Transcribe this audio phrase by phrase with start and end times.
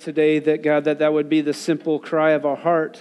[0.00, 3.00] today that God, that that would be the simple cry of our heart.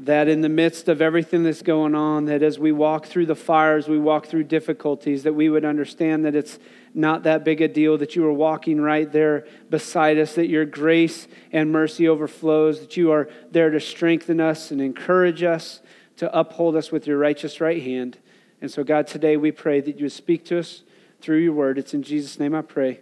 [0.00, 3.36] That in the midst of everything that's going on, that as we walk through the
[3.36, 6.58] fires, we walk through difficulties, that we would understand that it's
[6.92, 10.64] not that big a deal, that you are walking right there beside us, that your
[10.64, 15.80] grace and mercy overflows, that you are there to strengthen us and encourage us,
[16.16, 18.18] to uphold us with your righteous right hand.
[18.60, 20.82] And so, God, today we pray that you would speak to us
[21.20, 21.78] through your word.
[21.78, 23.00] It's in Jesus' name I pray.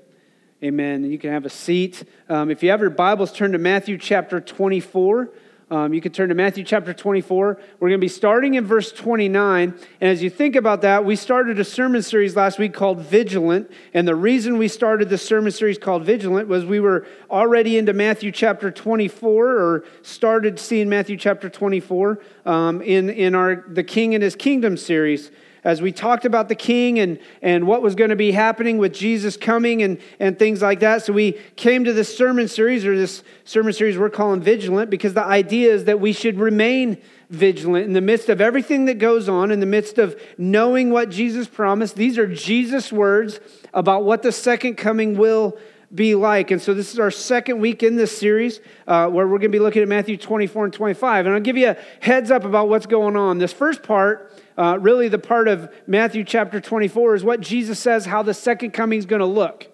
[0.62, 1.10] Amen.
[1.10, 2.04] You can have a seat.
[2.28, 5.30] Um, if you have your Bibles, turn to Matthew chapter 24.
[5.70, 7.58] Um, you can turn to Matthew chapter 24.
[7.78, 9.74] We're going to be starting in verse 29.
[10.02, 13.70] And as you think about that, we started a sermon series last week called Vigilant.
[13.94, 17.94] And the reason we started the sermon series called Vigilant was we were already into
[17.94, 24.14] Matthew chapter 24, or started seeing Matthew chapter 24 um, in, in our The King
[24.14, 25.30] and His Kingdom series
[25.64, 28.92] as we talked about the king and, and what was going to be happening with
[28.92, 31.04] Jesus coming and, and things like that.
[31.04, 35.14] So we came to this sermon series, or this sermon series we're calling Vigilant, because
[35.14, 36.98] the idea is that we should remain
[37.28, 41.10] vigilant in the midst of everything that goes on, in the midst of knowing what
[41.10, 41.94] Jesus promised.
[41.94, 43.38] These are Jesus' words
[43.72, 45.56] about what the second coming will
[45.94, 46.50] be like.
[46.50, 49.58] And so this is our second week in this series uh, where we're going to
[49.58, 51.26] be looking at Matthew 24 and 25.
[51.26, 53.38] And I'll give you a heads up about what's going on.
[53.38, 58.04] This first part uh, really the part of Matthew chapter 24 is what Jesus says
[58.04, 59.66] how the second coming is going to look,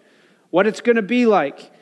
[0.50, 1.73] what it's going to be like,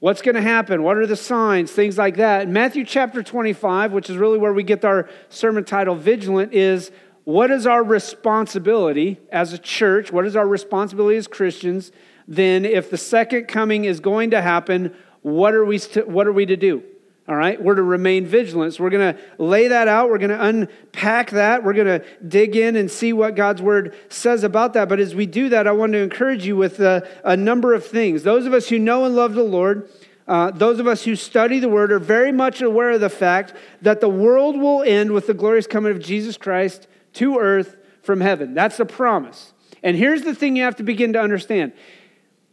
[0.00, 2.48] what's going to happen, what are the signs, things like that.
[2.48, 6.90] Matthew chapter 25, which is really where we get our sermon title, Vigilant, is
[7.24, 10.10] what is our responsibility as a church?
[10.10, 11.92] What is our responsibility as Christians?
[12.28, 16.32] Then, if the second coming is going to happen, what are we, st- what are
[16.32, 16.82] we to do?
[17.28, 18.74] All right, we're to remain vigilant.
[18.74, 20.10] So we're going to lay that out.
[20.10, 21.64] We're going to unpack that.
[21.64, 24.88] We're going to dig in and see what God's word says about that.
[24.88, 27.84] But as we do that, I want to encourage you with a, a number of
[27.84, 28.22] things.
[28.22, 29.90] Those of us who know and love the Lord,
[30.28, 33.54] uh, those of us who study the word, are very much aware of the fact
[33.82, 38.20] that the world will end with the glorious coming of Jesus Christ to earth from
[38.20, 38.54] heaven.
[38.54, 39.52] That's the promise.
[39.82, 41.72] And here's the thing you have to begin to understand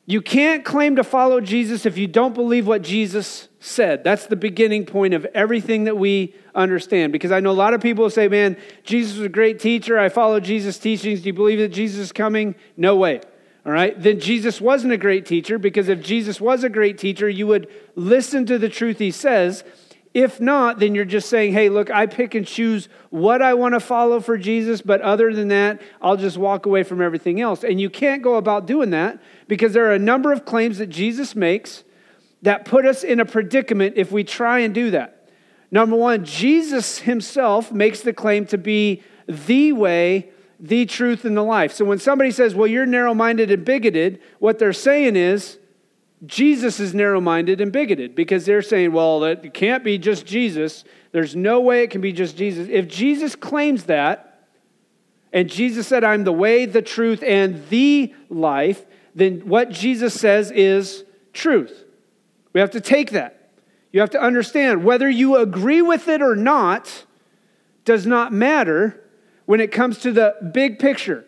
[0.05, 4.03] you can't claim to follow Jesus if you don't believe what Jesus said.
[4.03, 7.13] That's the beginning point of everything that we understand.
[7.13, 9.97] Because I know a lot of people say, man, Jesus was a great teacher.
[9.97, 11.21] I follow Jesus' teachings.
[11.21, 12.55] Do you believe that Jesus is coming?
[12.75, 13.21] No way.
[13.65, 13.97] All right.
[13.97, 17.69] Then Jesus wasn't a great teacher because if Jesus was a great teacher, you would
[17.95, 19.63] listen to the truth he says
[20.13, 23.73] if not, then you're just saying, hey, look, I pick and choose what I want
[23.73, 27.63] to follow for Jesus, but other than that, I'll just walk away from everything else.
[27.63, 30.87] And you can't go about doing that because there are a number of claims that
[30.87, 31.83] Jesus makes
[32.43, 35.29] that put us in a predicament if we try and do that.
[35.71, 41.43] Number one, Jesus himself makes the claim to be the way, the truth, and the
[41.43, 41.73] life.
[41.73, 45.57] So when somebody says, well, you're narrow minded and bigoted, what they're saying is,
[46.25, 50.83] Jesus is narrow minded and bigoted because they're saying, well, it can't be just Jesus.
[51.11, 52.67] There's no way it can be just Jesus.
[52.69, 54.29] If Jesus claims that,
[55.33, 58.85] and Jesus said, I'm the way, the truth, and the life,
[59.15, 61.83] then what Jesus says is truth.
[62.53, 63.51] We have to take that.
[63.91, 67.05] You have to understand whether you agree with it or not
[67.85, 69.03] does not matter
[69.45, 71.25] when it comes to the big picture.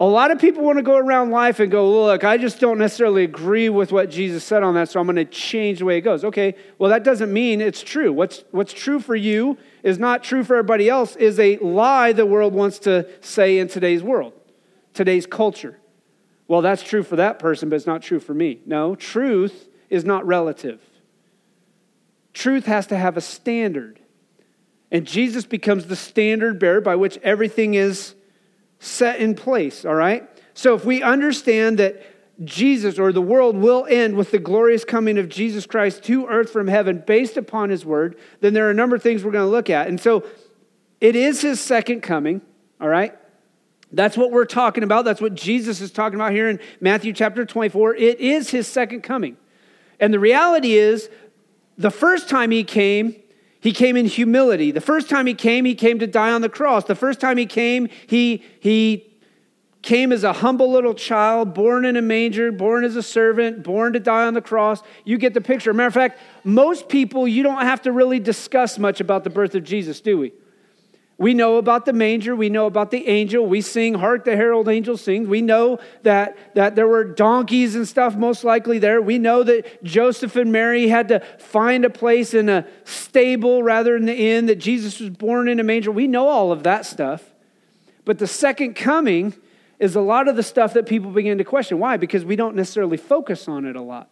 [0.00, 2.78] A lot of people want to go around life and go, look, I just don't
[2.78, 5.98] necessarily agree with what Jesus said on that, so I'm going to change the way
[5.98, 6.24] it goes.
[6.24, 8.12] Okay, well, that doesn't mean it's true.
[8.12, 12.26] What's, what's true for you is not true for everybody else, is a lie the
[12.26, 14.32] world wants to say in today's world,
[14.94, 15.78] today's culture.
[16.48, 18.60] Well, that's true for that person, but it's not true for me.
[18.66, 20.80] No, truth is not relative.
[22.32, 24.00] Truth has to have a standard.
[24.90, 28.14] And Jesus becomes the standard bearer by which everything is
[28.84, 30.28] set in place, all right?
[30.54, 32.02] So if we understand that
[32.44, 36.50] Jesus or the world will end with the glorious coming of Jesus Christ to earth
[36.50, 39.46] from heaven based upon his word, then there are a number of things we're going
[39.46, 39.86] to look at.
[39.86, 40.24] And so
[41.00, 42.40] it is his second coming,
[42.80, 43.14] all right?
[43.92, 45.04] That's what we're talking about.
[45.04, 47.94] That's what Jesus is talking about here in Matthew chapter 24.
[47.94, 49.36] It is his second coming.
[50.00, 51.08] And the reality is,
[51.78, 53.16] the first time he came,
[53.64, 54.72] he came in humility.
[54.72, 56.84] The first time he came, he came to die on the cross.
[56.84, 59.10] The first time he came, he, he
[59.80, 63.94] came as a humble little child, born in a manger, born as a servant, born
[63.94, 64.82] to die on the cross.
[65.04, 65.72] You get the picture.
[65.72, 69.54] Matter of fact, most people, you don't have to really discuss much about the birth
[69.54, 70.34] of Jesus, do we?
[71.16, 72.34] We know about the manger.
[72.34, 73.46] We know about the angel.
[73.46, 75.28] We sing, Hark the Herald Angels Sing.
[75.28, 79.00] We know that, that there were donkeys and stuff most likely there.
[79.00, 83.94] We know that Joseph and Mary had to find a place in a stable rather
[83.96, 85.92] than the inn, that Jesus was born in a manger.
[85.92, 87.22] We know all of that stuff.
[88.04, 89.34] But the second coming
[89.78, 91.78] is a lot of the stuff that people begin to question.
[91.78, 91.96] Why?
[91.96, 94.10] Because we don't necessarily focus on it a lot.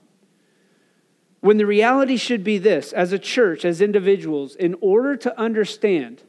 [1.40, 6.22] When the reality should be this as a church, as individuals, in order to understand,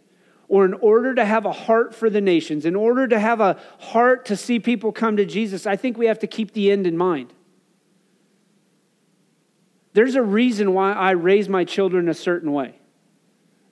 [0.54, 3.60] or in order to have a heart for the nations, in order to have a
[3.80, 6.86] heart to see people come to Jesus, I think we have to keep the end
[6.86, 7.34] in mind.
[9.94, 12.76] There's a reason why I raise my children a certain way.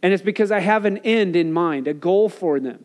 [0.01, 2.83] And it's because I have an end in mind, a goal for them.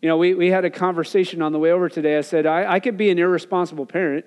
[0.00, 2.16] You know, we, we had a conversation on the way over today.
[2.16, 4.26] I said, I, I could be an irresponsible parent.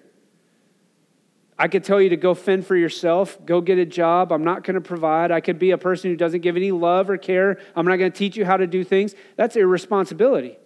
[1.58, 4.32] I could tell you to go fend for yourself, go get a job.
[4.32, 5.32] I'm not going to provide.
[5.32, 7.60] I could be a person who doesn't give any love or care.
[7.76, 9.14] I'm not going to teach you how to do things.
[9.36, 10.58] That's irresponsibility.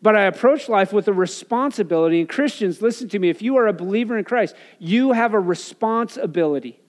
[0.00, 2.20] But I approach life with a responsibility.
[2.20, 3.28] And Christians, listen to me.
[3.28, 6.80] If you are a believer in Christ, you have a responsibility.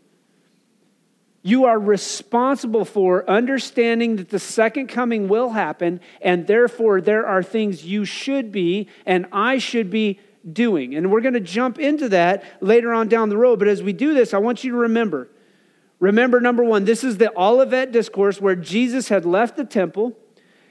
[1.41, 7.41] You are responsible for understanding that the second coming will happen, and therefore there are
[7.41, 10.19] things you should be and I should be
[10.53, 10.95] doing.
[10.95, 13.59] And we're going to jump into that later on down the road.
[13.59, 15.29] But as we do this, I want you to remember
[15.99, 20.17] remember, number one, this is the Olivet Discourse where Jesus had left the temple.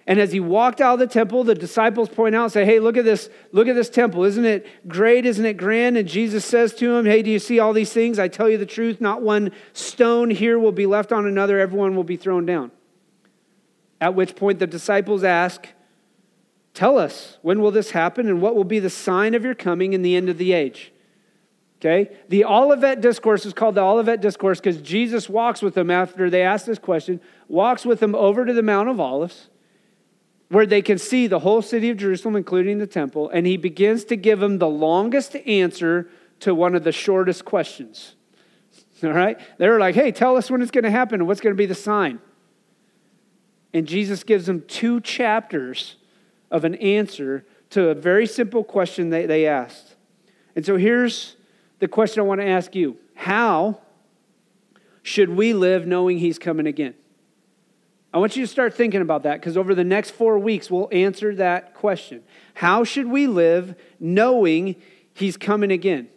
[0.06, 2.80] And as he walked out of the temple, the disciples point out and say, Hey,
[2.80, 4.24] look at this, look at this temple.
[4.24, 5.26] Isn't it great?
[5.26, 5.98] Isn't it grand?
[5.98, 8.18] And Jesus says to him, Hey, do you see all these things?
[8.18, 11.94] I tell you the truth, not one stone here will be left on another, everyone
[11.94, 12.70] will be thrown down.
[14.00, 15.68] At which point the disciples ask,
[16.78, 19.94] Tell us, when will this happen and what will be the sign of your coming
[19.94, 20.92] in the end of the age?
[21.80, 22.16] Okay?
[22.28, 26.42] The Olivet Discourse is called the Olivet Discourse because Jesus walks with them after they
[26.42, 29.48] ask this question, walks with them over to the Mount of Olives,
[30.50, 34.04] where they can see the whole city of Jerusalem, including the temple, and he begins
[34.04, 36.08] to give them the longest answer
[36.38, 38.14] to one of the shortest questions.
[39.02, 39.36] All right?
[39.58, 41.58] They were like, hey, tell us when it's going to happen and what's going to
[41.58, 42.20] be the sign.
[43.74, 45.96] And Jesus gives them two chapters
[46.50, 49.96] of an answer to a very simple question they, they asked.
[50.56, 51.36] And so here's
[51.78, 53.80] the question I want to ask you How
[55.02, 56.94] should we live knowing He's coming again?
[58.12, 60.88] I want you to start thinking about that because over the next four weeks, we'll
[60.90, 62.22] answer that question.
[62.54, 64.76] How should we live knowing
[65.12, 66.08] He's coming again?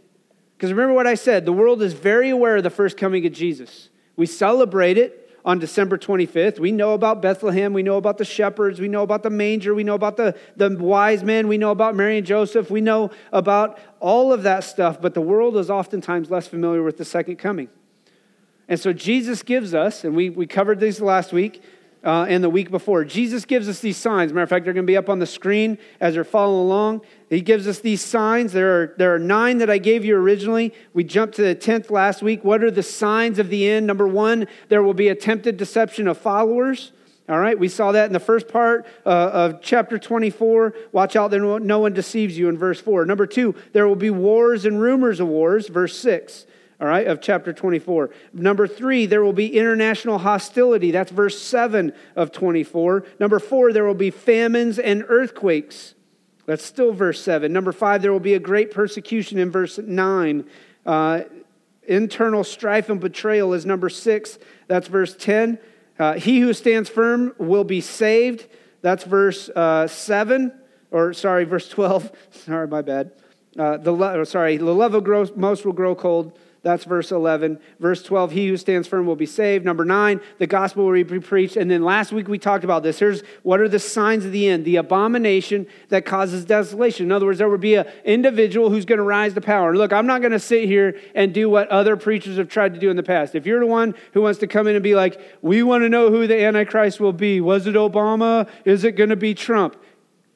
[0.56, 3.34] Because remember what I said the world is very aware of the first coming of
[3.34, 3.90] Jesus.
[4.16, 6.60] We celebrate it on December 25th.
[6.60, 7.74] We know about Bethlehem.
[7.74, 8.80] We know about the shepherds.
[8.80, 9.74] We know about the manger.
[9.74, 11.48] We know about the, the wise men.
[11.48, 12.70] We know about Mary and Joseph.
[12.70, 16.98] We know about all of that stuff, but the world is oftentimes less familiar with
[16.98, 17.70] the second coming.
[18.68, 21.62] And so Jesus gives us, and we, we covered these last week,
[22.04, 23.06] uh, and the week before.
[23.06, 24.34] Jesus gives us these signs.
[24.34, 27.02] Matter of fact, they're going to be up on the screen as you're following along.
[27.30, 28.54] He gives us these signs.
[28.54, 30.74] There are, there are nine that I gave you originally.
[30.94, 32.44] We jumped to the 10th last week.
[32.44, 33.88] What are the signs of the end?
[33.88, 36.92] Number one, there will be attempted deception of followers.
[37.30, 40.74] All right, we saw that in the first part uh, of chapter 24.
[40.92, 43.06] Watch out that no one deceives you in verse 4.
[43.06, 46.46] Number two, there will be wars and rumors of wars, verse 6
[46.82, 48.10] all right, of chapter 24.
[48.34, 50.90] Number three, there will be international hostility.
[50.90, 53.06] That's verse 7 of 24.
[53.20, 55.94] Number four, there will be famines and earthquakes.
[56.48, 57.54] That's still verse 7.
[57.54, 60.44] Number five, there will be a great persecution in verse 9.
[60.84, 61.22] Uh,
[61.84, 64.40] internal strife and betrayal is number six.
[64.68, 65.60] That's verse 10.
[66.00, 68.48] Uh, he who stands firm will be saved.
[68.82, 70.52] That's verse uh, 7,
[70.90, 72.12] or sorry, verse 12.
[72.32, 73.12] sorry, my bad.
[73.56, 76.40] Uh, the, sorry, the love of grow, most will grow cold.
[76.64, 77.60] That's verse 11.
[77.80, 79.66] Verse 12, he who stands firm will be saved.
[79.66, 81.58] Number nine, the gospel will be preached.
[81.58, 83.00] And then last week we talked about this.
[83.00, 84.64] Here's what are the signs of the end?
[84.64, 87.08] The abomination that causes desolation.
[87.08, 89.76] In other words, there will be an individual who's going to rise to power.
[89.76, 92.80] Look, I'm not going to sit here and do what other preachers have tried to
[92.80, 93.34] do in the past.
[93.34, 95.90] If you're the one who wants to come in and be like, we want to
[95.90, 98.48] know who the Antichrist will be, was it Obama?
[98.66, 99.82] Is it going to be Trump?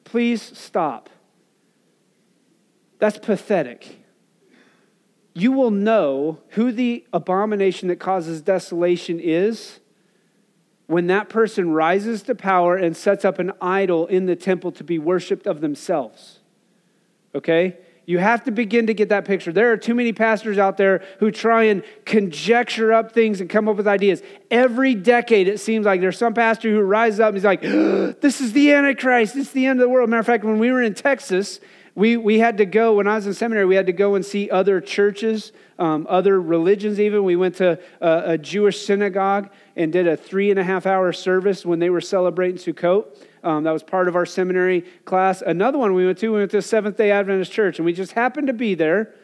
[0.02, 1.08] Please stop.
[2.98, 4.05] That's pathetic
[5.36, 9.80] you will know who the abomination that causes desolation is
[10.86, 14.82] when that person rises to power and sets up an idol in the temple to
[14.82, 16.38] be worshiped of themselves.
[17.34, 17.76] Okay?
[18.06, 19.52] You have to begin to get that picture.
[19.52, 23.68] There are too many pastors out there who try and conjecture up things and come
[23.68, 24.22] up with ideas.
[24.50, 27.60] Every decade, it seems like there's some pastor who rises up and he's like,
[28.22, 29.36] This is the Antichrist.
[29.36, 30.08] It's the end of the world.
[30.08, 31.60] Matter of fact, when we were in Texas,
[31.96, 34.24] we, we had to go, when I was in seminary, we had to go and
[34.24, 37.24] see other churches, um, other religions even.
[37.24, 41.10] We went to a, a, Jewish synagogue and did a three and a half hour
[41.14, 43.06] service when they were celebrating Sukkot.
[43.42, 45.40] Um, that was part of our seminary class.
[45.40, 48.12] Another one we went to, we went to Seventh day Adventist Church, and we just
[48.12, 49.14] happened to be there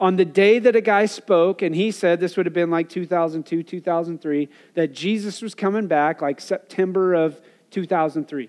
[0.00, 2.88] on the day that a guy spoke, and he said this would have been like
[2.88, 7.40] 2002, 2003, that Jesus was coming back like September of
[7.70, 8.48] 2003.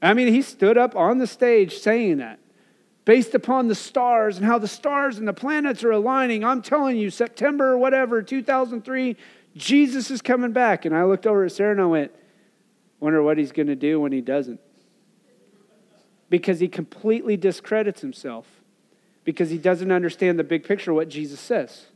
[0.00, 2.38] I mean, he stood up on the stage saying that
[3.08, 6.44] based upon the stars and how the stars and the planets are aligning.
[6.44, 9.16] I'm telling you, September whatever, 2003,
[9.56, 10.84] Jesus is coming back.
[10.84, 12.12] And I looked over at Sarah and I went,
[13.00, 14.60] wonder what he's going to do when he doesn't.
[16.28, 18.46] Because he completely discredits himself,
[19.24, 21.86] because he doesn't understand the big picture of what Jesus says.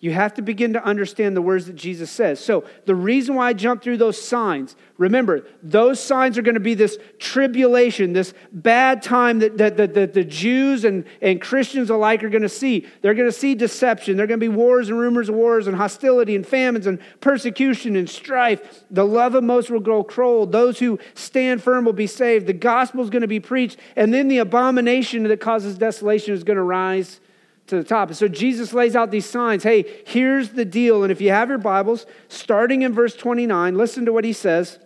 [0.00, 2.38] You have to begin to understand the words that Jesus says.
[2.38, 6.60] So, the reason why I jumped through those signs, remember, those signs are going to
[6.60, 11.90] be this tribulation, this bad time that, that, that, that the Jews and, and Christians
[11.90, 12.86] alike are going to see.
[13.02, 14.16] They're going to see deception.
[14.16, 17.00] There are going to be wars and rumors of wars and hostility and famines and
[17.20, 18.84] persecution and strife.
[18.92, 20.52] The love of most will grow cold.
[20.52, 22.46] Those who stand firm will be saved.
[22.46, 23.78] The gospel is going to be preached.
[23.96, 27.18] And then the abomination that causes desolation is going to rise
[27.68, 28.08] to the top.
[28.08, 29.62] And so Jesus lays out these signs.
[29.62, 31.02] Hey, here's the deal.
[31.02, 34.78] And if you have your Bibles, starting in verse 29, listen to what he says.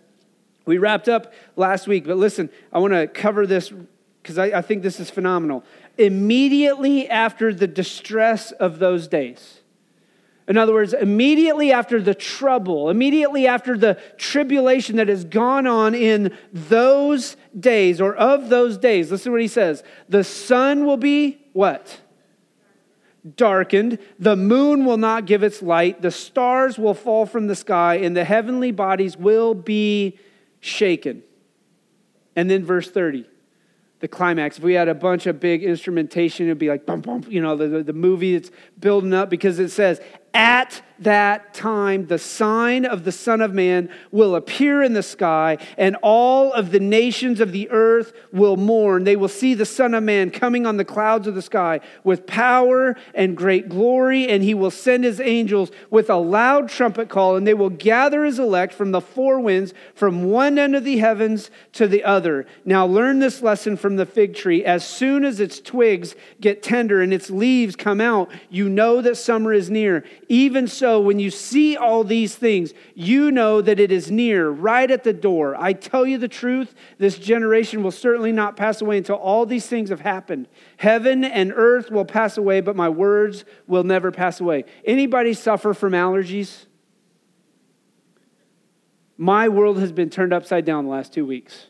[0.64, 3.72] We wrapped up last week, but listen, I want to cover this
[4.22, 5.64] because I, I think this is phenomenal.
[5.98, 9.60] Immediately after the distress of those days,
[10.48, 15.94] in other words, immediately after the trouble, immediately after the tribulation that has gone on
[15.94, 19.84] in those days or of those days, listen to what he says.
[20.08, 22.00] The sun will be what?
[23.36, 27.96] Darkened, the moon will not give its light, the stars will fall from the sky,
[27.96, 30.18] and the heavenly bodies will be
[30.60, 31.22] shaken.
[32.34, 33.26] And then verse 30,
[34.00, 34.58] the climax.
[34.58, 37.56] If we had a bunch of big instrumentation, it'd be like, bum, bum, you know,
[37.56, 40.00] the, the movie that's building up because it says,
[40.34, 45.58] at that time, the sign of the Son of Man will appear in the sky,
[45.76, 49.04] and all of the nations of the earth will mourn.
[49.04, 52.26] They will see the Son of Man coming on the clouds of the sky with
[52.26, 57.36] power and great glory, and he will send his angels with a loud trumpet call,
[57.36, 60.98] and they will gather his elect from the four winds, from one end of the
[60.98, 62.46] heavens to the other.
[62.64, 64.64] Now, learn this lesson from the fig tree.
[64.64, 69.16] As soon as its twigs get tender and its leaves come out, you know that
[69.16, 70.04] summer is near.
[70.28, 74.90] Even so, when you see all these things, you know that it is near, right
[74.90, 75.56] at the door.
[75.58, 79.66] I tell you the truth, this generation will certainly not pass away until all these
[79.66, 80.48] things have happened.
[80.76, 84.64] Heaven and earth will pass away, but my words will never pass away.
[84.84, 86.66] Anybody suffer from allergies?
[89.16, 91.66] My world has been turned upside down the last two weeks.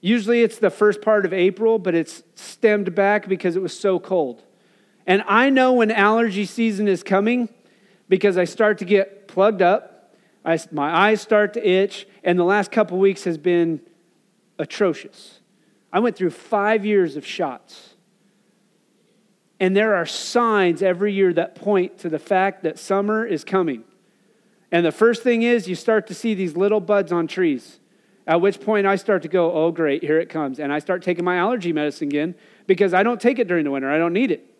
[0.00, 4.00] Usually it's the first part of April, but it's stemmed back because it was so
[4.00, 4.42] cold.
[5.06, 7.48] And I know when allergy season is coming
[8.08, 12.44] because I start to get plugged up, I, my eyes start to itch, and the
[12.44, 13.80] last couple weeks has been
[14.58, 15.40] atrocious.
[15.92, 17.94] I went through five years of shots.
[19.60, 23.84] And there are signs every year that point to the fact that summer is coming.
[24.72, 27.78] And the first thing is you start to see these little buds on trees.
[28.26, 30.58] At which point I start to go, oh, great, here it comes.
[30.58, 32.34] And I start taking my allergy medicine again
[32.66, 33.90] because I don't take it during the winter.
[33.90, 34.51] I don't need it.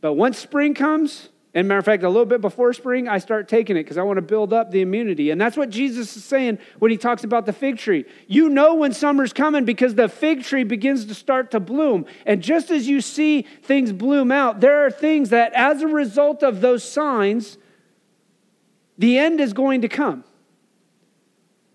[0.00, 3.48] But once spring comes, and matter of fact, a little bit before spring, I start
[3.48, 5.30] taking it because I want to build up the immunity.
[5.30, 8.04] And that's what Jesus is saying when he talks about the fig tree.
[8.26, 12.06] You know when summer's coming because the fig tree begins to start to bloom.
[12.26, 16.42] And just as you see things bloom out, there are things that, as a result
[16.42, 17.58] of those signs,
[18.98, 20.24] the end is going to come.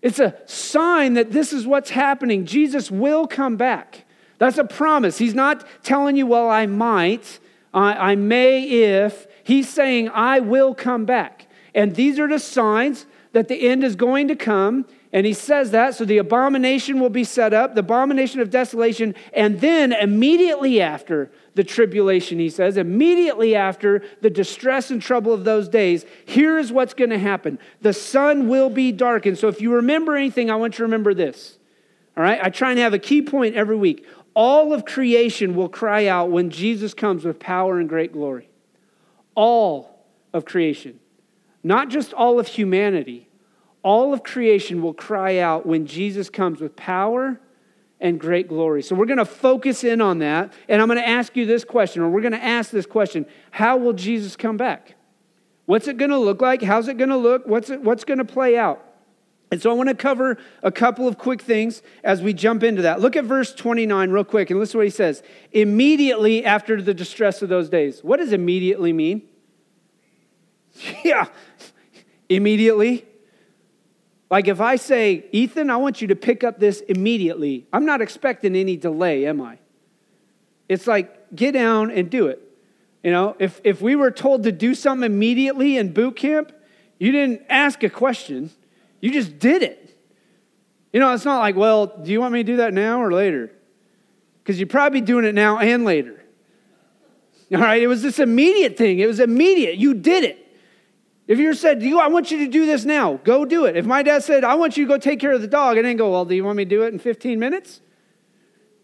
[0.02, 2.46] It's a sign that this is what's happening.
[2.46, 4.04] Jesus will come back.
[4.38, 5.18] That's a promise.
[5.18, 7.38] He's not telling you, well, I might.
[7.74, 9.26] I, I may if.
[9.42, 11.46] He's saying, I will come back.
[11.74, 14.86] And these are the signs that the end is going to come.
[15.12, 15.94] And he says that.
[15.94, 19.14] So the abomination will be set up, the abomination of desolation.
[19.32, 25.44] And then immediately after the tribulation, he says, immediately after the distress and trouble of
[25.44, 29.38] those days, here's what's going to happen the sun will be darkened.
[29.38, 31.58] So if you remember anything, I want you to remember this.
[32.16, 32.40] All right?
[32.42, 34.06] I try and have a key point every week.
[34.34, 38.48] All of creation will cry out when Jesus comes with power and great glory.
[39.34, 40.98] All of creation,
[41.62, 43.28] not just all of humanity,
[43.82, 47.40] all of creation will cry out when Jesus comes with power
[48.00, 48.82] and great glory.
[48.82, 50.52] So we're going to focus in on that.
[50.68, 53.26] And I'm going to ask you this question, or we're going to ask this question
[53.50, 54.94] How will Jesus come back?
[55.66, 56.62] What's it going to look like?
[56.62, 57.46] How's it going to look?
[57.46, 58.83] What's, it, what's going to play out?
[59.54, 62.82] And so I want to cover a couple of quick things as we jump into
[62.82, 63.00] that.
[63.00, 65.22] Look at verse 29 real quick and listen to what he says.
[65.52, 68.02] Immediately after the distress of those days.
[68.02, 69.22] What does immediately mean?
[71.04, 71.26] Yeah,
[72.28, 73.04] immediately.
[74.28, 78.02] Like if I say, Ethan, I want you to pick up this immediately, I'm not
[78.02, 79.58] expecting any delay, am I?
[80.68, 82.42] It's like, get down and do it.
[83.04, 86.50] You know, if, if we were told to do something immediately in boot camp,
[86.98, 88.50] you didn't ask a question
[89.04, 89.80] you just did it.
[90.92, 93.12] You know, it's not like, well, do you want me to do that now or
[93.12, 93.50] later?
[94.44, 96.22] because you're probably doing it now and later.
[97.52, 98.98] All right, it was this immediate thing.
[98.98, 99.76] It was immediate.
[99.76, 100.40] You did it.
[101.26, 103.74] If you said, you, I want you to do this now, go do it.
[103.74, 105.82] If my dad said, I want you to go take care of the dog, I
[105.82, 107.80] didn't go, well, do you want me to do it in 15 minutes?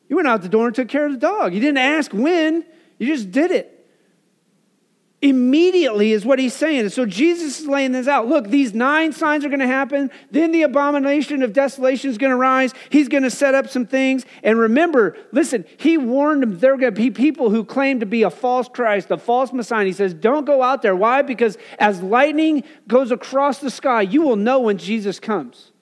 [0.08, 1.52] You went out the door and took care of the dog.
[1.52, 2.64] You didn't ask when,
[2.98, 3.79] you just did it.
[5.22, 6.88] Immediately is what he's saying.
[6.88, 8.26] So Jesus is laying this out.
[8.26, 10.10] Look, these nine signs are going to happen.
[10.30, 12.72] Then the abomination of desolation is going to rise.
[12.88, 14.24] He's going to set up some things.
[14.42, 18.06] And remember, listen, he warned them there are going to be people who claim to
[18.06, 19.84] be a false Christ, a false Messiah.
[19.84, 20.96] He says, don't go out there.
[20.96, 21.20] Why?
[21.20, 25.72] Because as lightning goes across the sky, you will know when Jesus comes.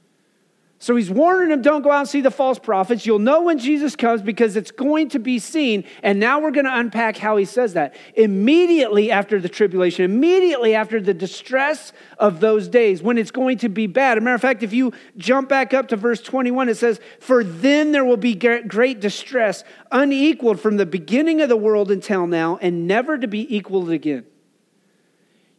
[0.81, 3.05] So he's warning them don't go out and see the false prophets.
[3.05, 5.83] You'll know when Jesus comes because it's going to be seen.
[6.05, 7.97] And now we're going to unpack how he says that.
[8.15, 13.69] Immediately after the tribulation, immediately after the distress of those days, when it's going to
[13.69, 14.19] be bad.
[14.19, 17.01] As a matter of fact, if you jump back up to verse 21, it says,
[17.19, 22.29] For then there will be great distress, unequaled from the beginning of the world until
[22.29, 24.27] now, and never to be equaled again.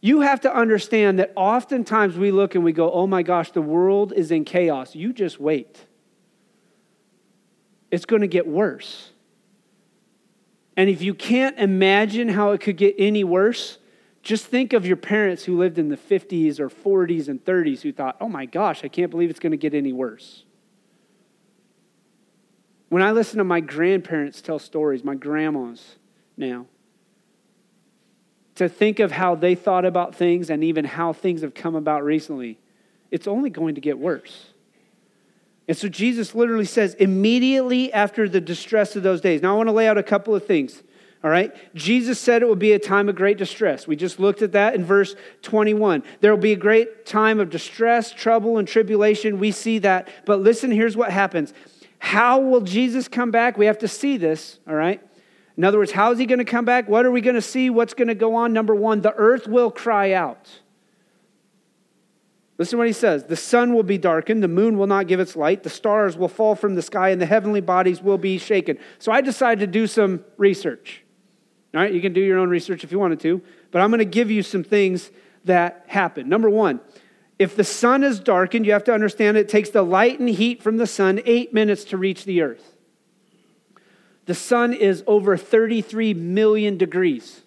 [0.00, 3.60] You have to understand that oftentimes we look and we go, oh my gosh, the
[3.60, 4.94] world is in chaos.
[4.94, 5.86] You just wait.
[7.90, 9.10] It's going to get worse.
[10.76, 13.78] And if you can't imagine how it could get any worse,
[14.22, 17.92] just think of your parents who lived in the 50s or 40s and 30s who
[17.92, 20.44] thought, oh my gosh, I can't believe it's going to get any worse.
[22.88, 25.96] When I listen to my grandparents tell stories, my grandmas
[26.36, 26.66] now,
[28.60, 32.04] to think of how they thought about things and even how things have come about
[32.04, 32.58] recently,
[33.10, 34.48] it's only going to get worse.
[35.66, 39.40] And so Jesus literally says, immediately after the distress of those days.
[39.40, 40.82] Now, I want to lay out a couple of things.
[41.24, 41.54] All right?
[41.74, 43.86] Jesus said it would be a time of great distress.
[43.86, 46.02] We just looked at that in verse 21.
[46.20, 49.38] There will be a great time of distress, trouble, and tribulation.
[49.38, 50.08] We see that.
[50.26, 51.54] But listen, here's what happens.
[51.98, 53.56] How will Jesus come back?
[53.56, 55.00] We have to see this, all right?
[55.56, 56.88] In other words, how is he going to come back?
[56.88, 57.70] What are we going to see?
[57.70, 58.52] What's going to go on?
[58.52, 60.48] Number one, the earth will cry out.
[62.60, 65.18] Listen to what he says The sun will be darkened, the moon will not give
[65.18, 68.36] its light, the stars will fall from the sky, and the heavenly bodies will be
[68.36, 68.78] shaken.
[68.98, 71.02] So I decided to do some research.
[71.74, 74.00] All right, you can do your own research if you wanted to, but I'm going
[74.00, 75.10] to give you some things
[75.46, 76.28] that happen.
[76.28, 76.80] Number one,
[77.38, 80.62] if the sun is darkened, you have to understand it takes the light and heat
[80.62, 82.76] from the sun eight minutes to reach the earth.
[84.26, 87.42] The sun is over 33 million degrees.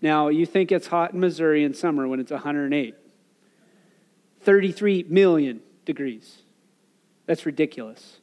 [0.00, 2.94] Now, you think it's hot in Missouri in summer when it's 108.
[4.42, 6.42] 33 million degrees.
[7.26, 8.18] That's ridiculous.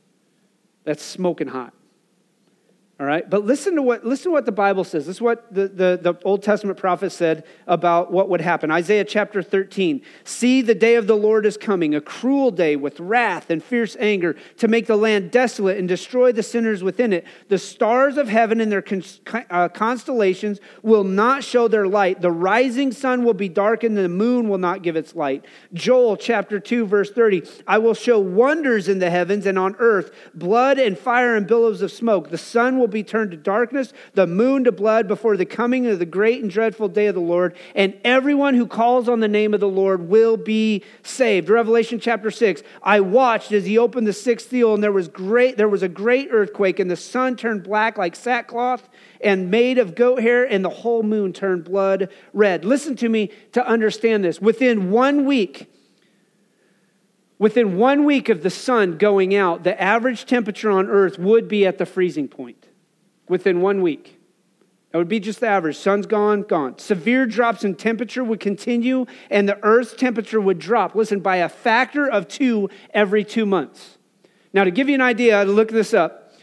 [0.84, 1.74] That's smoking hot.
[3.02, 5.08] All right, but listen to what listen to what the Bible says.
[5.08, 8.70] This is what the, the, the, Old Testament prophet said about what would happen.
[8.70, 10.04] Isaiah chapter 13.
[10.24, 13.98] See, the day of the Lord is coming, a cruel day with wrath and fierce
[14.00, 17.26] anger, to make the land desolate and destroy the sinners within it.
[17.50, 19.04] The stars of heaven and their con-
[19.50, 22.22] uh, constellations will not show their light.
[22.22, 25.46] The rising sun will be darkened, and the moon will not give its light.
[25.74, 27.50] Joel chapter 2, verse 30.
[27.66, 31.82] I will show wonders in the heavens and on earth, blood and fire and billows
[31.82, 32.30] of smoke.
[32.30, 35.98] The sun will be turned to darkness, the moon to blood before the coming of
[35.98, 39.54] the great and dreadful day of the Lord, and everyone who calls on the name
[39.54, 41.50] of the Lord will be saved.
[41.50, 42.62] Revelation chapter 6.
[42.84, 45.90] I watched as he opened the sixth seal, and there was great there was a
[45.90, 48.88] great earthquake, and the sun turned black like sackcloth
[49.22, 52.66] and made of goat hair, and the whole moon turned blood red.
[52.66, 54.40] Listen to me to understand this.
[54.40, 55.68] Within one week,
[57.42, 61.66] Within one week of the sun going out, the average temperature on earth would be
[61.66, 62.68] at the freezing point
[63.32, 64.20] within one week.
[64.92, 65.78] That would be just the average.
[65.78, 66.78] Sun's gone, gone.
[66.78, 71.48] Severe drops in temperature would continue, and the Earth's temperature would drop, listen, by a
[71.48, 73.98] factor of two every two months.
[74.52, 76.34] Now, to give you an idea, to look this up,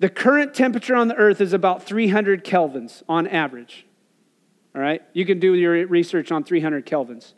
[0.00, 3.86] the current temperature on the Earth is about 300 kelvins on average.
[4.74, 5.02] All right?
[5.12, 7.34] You can do your research on 300 kelvins.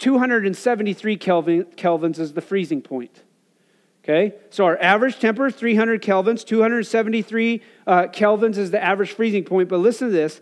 [0.00, 3.22] 273 Kelvin, kelvins is the freezing point.
[4.08, 9.68] Okay, so our average temperature 300 kelvins, 273 uh, kelvins is the average freezing point.
[9.68, 10.40] But listen to this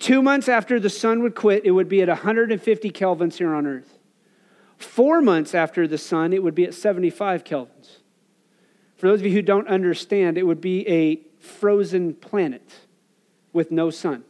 [0.00, 3.68] two months after the sun would quit, it would be at 150 kelvins here on
[3.68, 4.00] Earth.
[4.78, 7.98] Four months after the sun, it would be at 75 kelvins.
[8.96, 12.80] For those of you who don't understand, it would be a frozen planet
[13.52, 14.24] with no sun.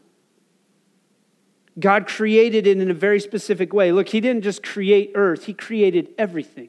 [1.79, 3.93] God created it in a very specific way.
[3.93, 6.69] Look, He didn't just create Earth, He created everything.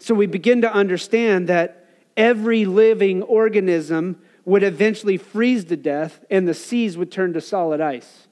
[0.00, 1.86] So we begin to understand that
[2.16, 7.80] every living organism would eventually freeze to death and the seas would turn to solid
[7.80, 8.26] ice.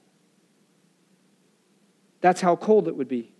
[2.21, 3.31] That's how cold it would be.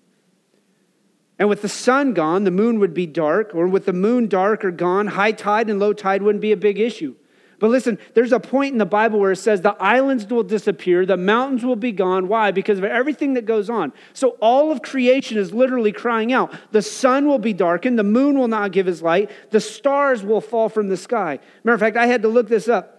[1.39, 4.63] And with the sun gone, the moon would be dark, or with the moon dark
[4.63, 7.15] or gone, high tide and low tide wouldn't be a big issue.
[7.59, 11.05] But listen, there's a point in the Bible where it says the islands will disappear,
[11.05, 12.27] the mountains will be gone.
[12.27, 12.51] Why?
[12.51, 13.91] Because of everything that goes on.
[14.13, 16.53] So all of creation is literally crying out.
[16.71, 20.41] The sun will be darkened, the moon will not give his light, the stars will
[20.41, 21.39] fall from the sky.
[21.63, 22.95] Matter of fact, I had to look this up.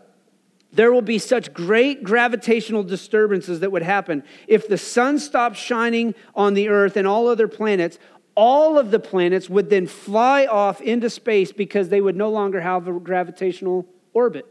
[0.73, 6.15] There will be such great gravitational disturbances that would happen if the sun stopped shining
[6.35, 7.99] on the earth and all other planets
[8.37, 12.61] all of the planets would then fly off into space because they would no longer
[12.61, 14.47] have a gravitational orbit.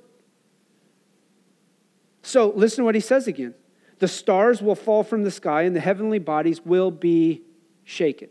[2.22, 3.54] So listen to what he says again.
[4.00, 7.42] The stars will fall from the sky and the heavenly bodies will be
[7.84, 8.30] shaken.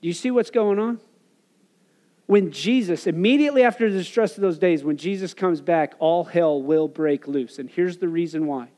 [0.00, 1.00] Do you see what's going on?
[2.26, 6.60] When Jesus, immediately after the distress of those days, when Jesus comes back, all hell
[6.60, 7.58] will break loose.
[7.58, 8.68] And here's the reason why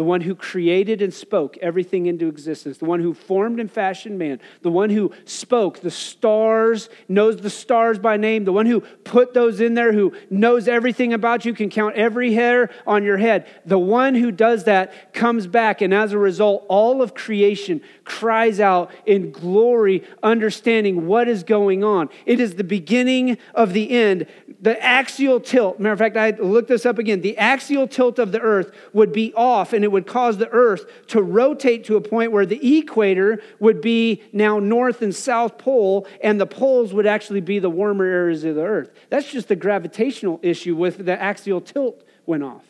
[0.00, 4.18] the one who created and spoke everything into existence, the one who formed and fashioned
[4.18, 8.80] man, the one who spoke the stars, knows the stars by name, the one who
[8.80, 13.18] put those in there, who knows everything about you, can count every hair on your
[13.18, 13.46] head.
[13.66, 18.58] The one who does that comes back, and as a result, all of creation cries
[18.58, 22.08] out in glory, understanding what is going on.
[22.26, 24.26] It is the beginning of the end.
[24.60, 27.20] The axial tilt, matter of fact, I looked this up again.
[27.20, 30.90] The axial tilt of the earth would be off, and it would cause the earth
[31.08, 36.08] to rotate to a point where the equator would be now north and south pole,
[36.20, 38.90] and the poles would actually be the warmer areas of the earth.
[39.08, 42.69] That's just a gravitational issue with the axial tilt went off.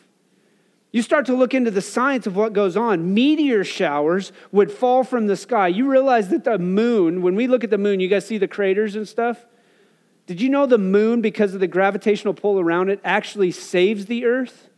[0.91, 3.13] You start to look into the science of what goes on.
[3.13, 5.69] Meteor showers would fall from the sky.
[5.69, 8.47] You realize that the moon, when we look at the moon, you guys see the
[8.47, 9.45] craters and stuff?
[10.27, 14.25] Did you know the moon, because of the gravitational pull around it, actually saves the
[14.25, 14.69] earth?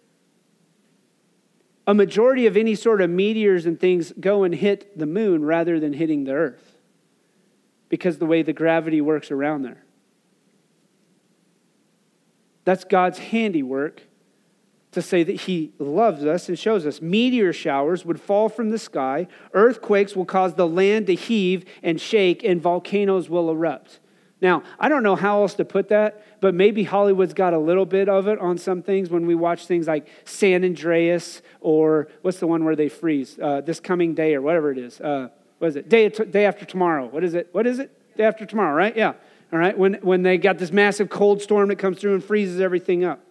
[1.86, 5.80] A majority of any sort of meteors and things go and hit the moon rather
[5.80, 6.78] than hitting the earth
[7.90, 9.84] because the way the gravity works around there.
[12.64, 14.04] That's God's handiwork
[14.94, 17.02] to say that he loves us and shows us.
[17.02, 22.00] Meteor showers would fall from the sky, earthquakes will cause the land to heave and
[22.00, 24.00] shake, and volcanoes will erupt.
[24.42, 27.86] Now, I don't know how else to put that, but maybe Hollywood's got a little
[27.86, 32.40] bit of it on some things when we watch things like San Andreas or what's
[32.40, 33.40] the one where they freeze?
[33.40, 35.00] Uh, this coming day or whatever it is.
[35.00, 35.30] Uh,
[35.60, 35.88] what is it?
[35.88, 37.06] Day, day after tomorrow.
[37.08, 37.48] What is it?
[37.54, 38.18] What is it?
[38.18, 38.96] Day after tomorrow, right?
[38.98, 39.14] Yeah.
[39.54, 39.78] All right.
[39.78, 43.22] When, when they got this massive cold storm that comes through and freezes everything up.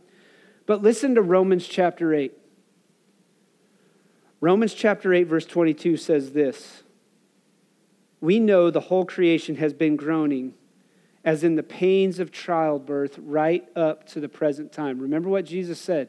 [0.67, 2.33] But listen to Romans chapter 8.
[4.41, 6.83] Romans chapter 8, verse 22 says this
[8.21, 10.55] We know the whole creation has been groaning
[11.25, 14.99] as in the pains of childbirth right up to the present time.
[14.99, 16.09] Remember what Jesus said?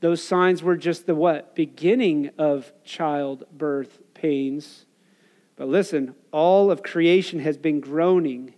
[0.00, 1.54] Those signs were just the what?
[1.54, 4.84] Beginning of childbirth pains.
[5.54, 8.54] But listen, all of creation has been groaning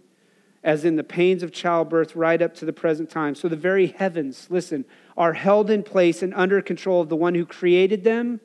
[0.63, 3.35] as in the pains of childbirth right up to the present time.
[3.35, 4.85] So the very heavens, listen,
[5.17, 8.41] are held in place and under control of the one who created them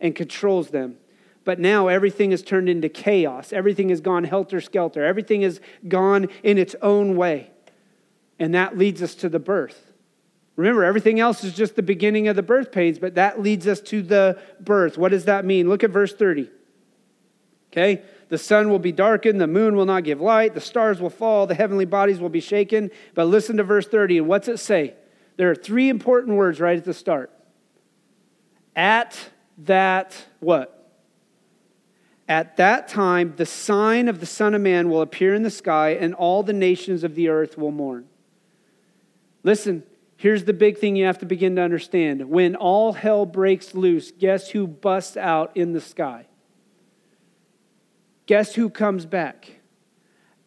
[0.00, 0.96] and controls them.
[1.44, 3.52] But now everything has turned into chaos.
[3.52, 5.04] Everything has gone helter skelter.
[5.04, 7.50] Everything has gone in its own way.
[8.38, 9.92] And that leads us to the birth.
[10.56, 13.80] Remember, everything else is just the beginning of the birth pains, but that leads us
[13.82, 14.98] to the birth.
[14.98, 15.68] What does that mean?
[15.68, 16.50] Look at verse 30.
[17.72, 18.02] Okay?
[18.28, 21.46] The sun will be darkened, the moon will not give light, the stars will fall,
[21.46, 22.90] the heavenly bodies will be shaken.
[23.14, 24.94] But listen to verse 30, and what's it say?
[25.36, 27.30] There are three important words right at the start.
[28.76, 29.18] At
[29.58, 30.74] that what?
[32.28, 35.90] At that time, the sign of the Son of Man will appear in the sky,
[35.90, 38.06] and all the nations of the earth will mourn.
[39.42, 39.82] Listen,
[40.18, 42.28] here's the big thing you have to begin to understand.
[42.28, 46.26] When all hell breaks loose, guess who busts out in the sky?
[48.28, 49.52] Guess who comes back?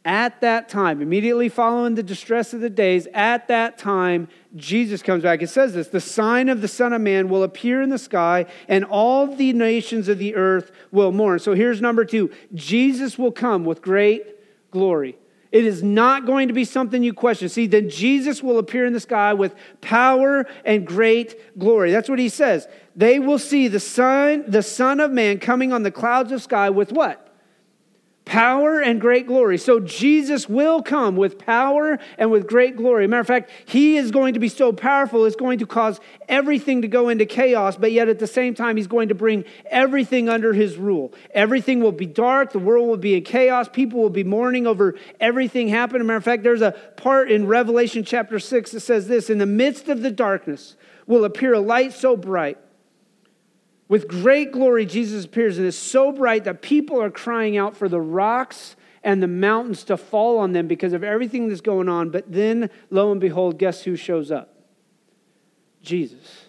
[0.06, 5.24] At that time, immediately following the distress of the days, at that time, Jesus comes
[5.24, 5.42] back.
[5.42, 8.46] It says this the sign of the Son of Man will appear in the sky,
[8.68, 11.40] and all the nations of the earth will mourn.
[11.40, 14.28] So here's number two Jesus will come with great
[14.70, 15.18] glory.
[15.52, 17.50] It is not going to be something you question.
[17.50, 21.92] See, then Jesus will appear in the sky with power and great glory.
[21.92, 22.68] That's what he says.
[22.96, 26.70] They will see the Son, the Son of Man coming on the clouds of sky
[26.70, 27.21] with what?
[28.26, 29.58] Power and great glory.
[29.58, 33.08] So Jesus will come with power and with great glory.
[33.08, 36.82] Matter of fact, he is going to be so powerful, it's going to cause everything
[36.84, 40.30] to go into chaos, but yet at the same time, he's going to bring everything
[40.30, 41.14] under his rule.
[41.32, 44.96] Everything will be dark, the world will be in chaos, people will be mourning over
[45.20, 46.08] everything happening.
[46.08, 49.46] Matter of fact, there's a part in Revelation chapter 6 that says this In the
[49.46, 50.76] midst of the darkness
[51.08, 52.58] will appear a light so bright
[53.92, 57.90] With great glory, Jesus appears, and it's so bright that people are crying out for
[57.90, 62.10] the rocks and the mountains to fall on them because of everything that's going on.
[62.10, 64.56] But then, lo and behold, guess who shows up?
[65.82, 66.46] Jesus.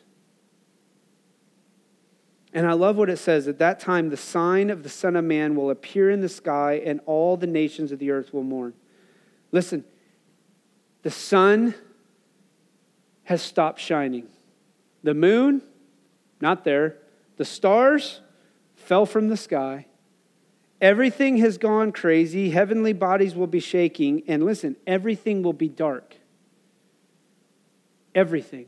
[2.53, 5.25] And I love what it says at that time, the sign of the Son of
[5.25, 8.73] Man will appear in the sky, and all the nations of the earth will mourn.
[9.51, 9.83] Listen,
[11.03, 11.75] the sun
[13.25, 14.29] has stopped shining.
[15.03, 15.63] The moon,
[16.41, 16.99] not there.
[17.43, 18.21] The stars
[18.77, 19.87] fell from the sky.
[20.81, 22.51] Everything has gone crazy.
[22.51, 24.23] Heavenly bodies will be shaking.
[24.29, 26.15] And listen, everything will be dark.
[28.15, 28.67] Everything.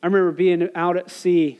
[0.00, 1.58] I remember being out at sea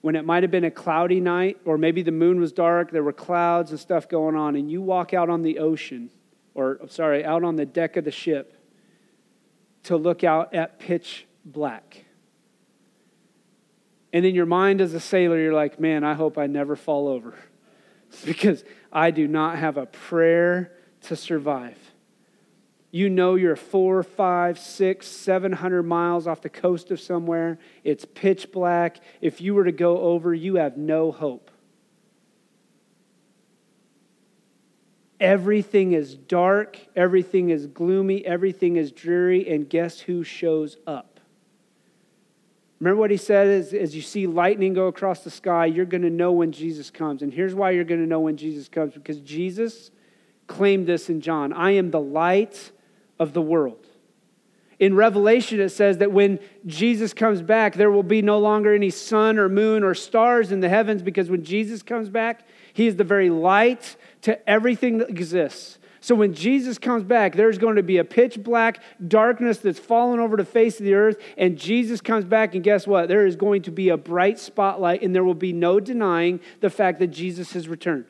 [0.00, 3.04] when it might have been a cloudy night, or maybe the moon was dark, there
[3.04, 6.10] were clouds and stuff going on, and you walk out on the ocean,
[6.54, 8.60] or sorry, out on the deck of the ship
[9.84, 12.06] to look out at pitch black.
[14.12, 17.08] And in your mind as a sailor, you're like, man, I hope I never fall
[17.08, 17.34] over
[18.24, 21.78] because I do not have a prayer to survive.
[22.92, 27.58] You know you're four, five, six, seven hundred miles off the coast of somewhere.
[27.84, 28.98] It's pitch black.
[29.20, 31.52] If you were to go over, you have no hope.
[35.20, 41.09] Everything is dark, everything is gloomy, everything is dreary, and guess who shows up?
[42.80, 46.02] Remember what he said is, as you see lightning go across the sky, you're going
[46.02, 47.20] to know when Jesus comes.
[47.20, 49.90] And here's why you're going to know when Jesus comes because Jesus
[50.46, 52.72] claimed this in John I am the light
[53.18, 53.86] of the world.
[54.78, 58.88] In Revelation, it says that when Jesus comes back, there will be no longer any
[58.88, 62.96] sun or moon or stars in the heavens because when Jesus comes back, he is
[62.96, 65.78] the very light to everything that exists.
[66.00, 70.18] So when Jesus comes back, there's going to be a pitch black darkness that's fallen
[70.18, 71.18] over the face of the earth.
[71.36, 73.08] And Jesus comes back, and guess what?
[73.08, 76.70] There is going to be a bright spotlight, and there will be no denying the
[76.70, 78.06] fact that Jesus has returned.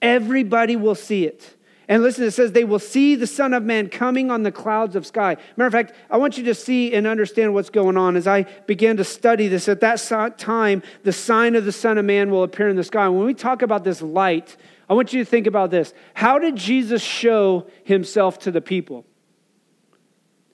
[0.00, 1.56] Everybody will see it.
[1.88, 4.94] And listen, it says they will see the Son of Man coming on the clouds
[4.94, 5.38] of sky.
[5.56, 8.14] Matter of fact, I want you to see and understand what's going on.
[8.14, 12.04] As I began to study this, at that time, the sign of the Son of
[12.04, 13.08] Man will appear in the sky.
[13.08, 14.56] When we talk about this light,
[14.88, 15.92] I want you to think about this.
[16.14, 19.04] How did Jesus show himself to the people?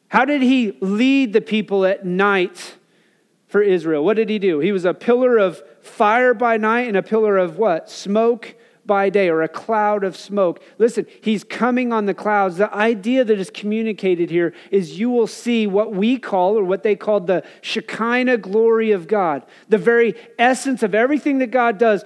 [0.08, 2.76] How did he lead the people at night
[3.46, 4.04] for Israel?
[4.04, 4.60] What did he do?
[4.60, 7.90] He was a pillar of fire by night and a pillar of what?
[7.90, 8.54] Smoke
[8.86, 10.62] by day or a cloud of smoke.
[10.78, 12.58] Listen, he's coming on the clouds.
[12.58, 16.82] The idea that is communicated here is you will see what we call, or what
[16.82, 22.04] they called the Shekinah glory of God, the very essence of everything that God does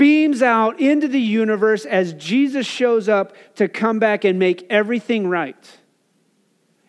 [0.00, 5.28] beams out into the universe as Jesus shows up to come back and make everything
[5.28, 5.78] right.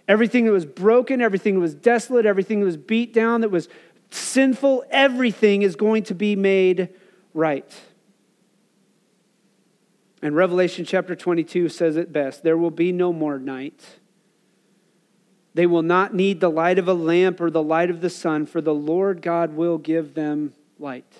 [0.07, 3.67] Everything that was broken, everything that was desolate, everything that was beat down, that was
[4.11, 6.87] sinful, everything is going to be made
[7.33, 7.69] right.
[10.21, 13.83] And Revelation chapter 22 says it best there will be no more night.
[15.53, 18.45] They will not need the light of a lamp or the light of the sun,
[18.45, 21.13] for the Lord God will give them light.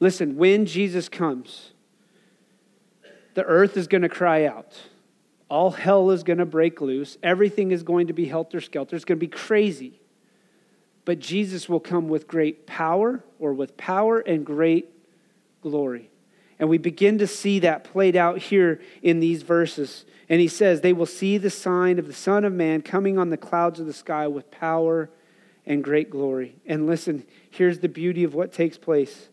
[0.00, 1.72] Listen, when Jesus comes,
[3.34, 4.80] the earth is going to cry out.
[5.50, 7.18] All hell is going to break loose.
[7.22, 8.96] Everything is going to be helter skelter.
[8.96, 10.00] It's going to be crazy.
[11.04, 14.88] But Jesus will come with great power, or with power and great
[15.62, 16.10] glory.
[16.58, 20.04] And we begin to see that played out here in these verses.
[20.28, 23.30] And he says, They will see the sign of the Son of Man coming on
[23.30, 25.10] the clouds of the sky with power
[25.66, 26.56] and great glory.
[26.66, 29.30] And listen, here's the beauty of what takes place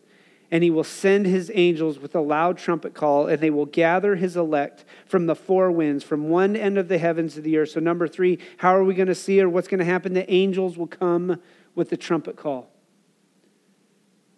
[0.50, 4.16] and he will send his angels with a loud trumpet call, and they will gather
[4.16, 7.70] his elect from the four winds, from one end of the heavens to the earth.
[7.70, 9.46] So, number three, how are we going to see it?
[9.46, 10.14] What's going to happen?
[10.14, 11.40] The angels will come
[11.74, 12.70] with the trumpet call.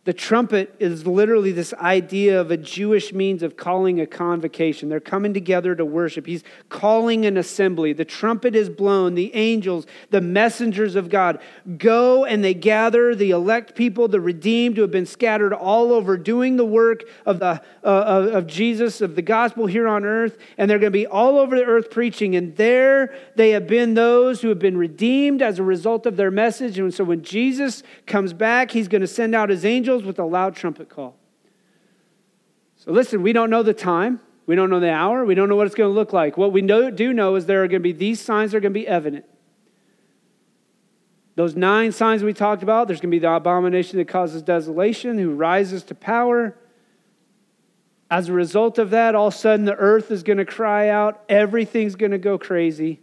[0.05, 4.89] The trumpet is literally this idea of a Jewish means of calling a convocation.
[4.89, 6.27] They're coming together to worship.
[6.27, 7.93] He's calling an assembly.
[7.93, 9.15] The trumpet is blown.
[9.15, 11.39] The angels, the messengers of God,
[11.77, 16.17] go and they gather the elect people, the redeemed who have been scattered all over,
[16.17, 20.39] doing the work of, the, uh, of Jesus, of the gospel here on earth.
[20.57, 22.37] And they're going to be all over the earth preaching.
[22.37, 26.31] And there they have been those who have been redeemed as a result of their
[26.31, 26.79] message.
[26.79, 30.19] And so when Jesus comes back, he's going to send out his angels angels with
[30.19, 31.17] a loud trumpet call.
[32.77, 34.21] So listen, we don't know the time.
[34.47, 35.25] We don't know the hour.
[35.25, 36.37] We don't know what it's going to look like.
[36.37, 38.73] What we know, do know is there are going to be these signs are going
[38.73, 39.25] to be evident.
[41.37, 45.19] Those nine signs we talked about, there's going to be the abomination that causes desolation,
[45.19, 46.57] who rises to power.
[48.11, 50.89] As a result of that, all of a sudden the earth is going to cry
[50.89, 51.23] out.
[51.29, 53.01] Everything's going to go crazy.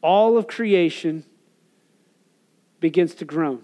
[0.00, 1.24] All of creation
[2.80, 3.62] begins to groan.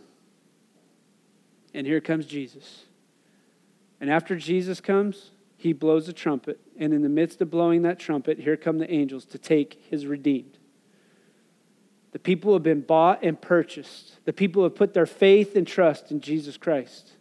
[1.75, 2.85] And here comes Jesus.
[4.01, 6.61] And after Jesus comes, he blows a trumpet.
[6.79, 10.07] And in the midst of blowing that trumpet, here come the angels to take his
[10.07, 10.59] redeemed.
[12.13, 14.19] The people have been bought and purchased.
[14.25, 17.13] The people have put their faith and trust in Jesus Christ.